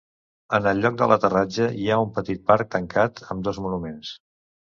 [0.57, 4.17] En el lloc de l'aterratge hi ha un petit parc tancat amb dos monuments.